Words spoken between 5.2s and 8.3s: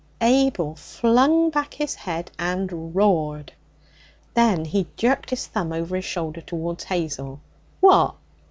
his thumb over his shoulder towards Hazel. 'What?